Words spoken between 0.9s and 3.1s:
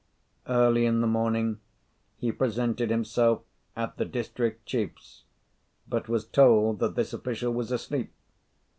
the morning, he presented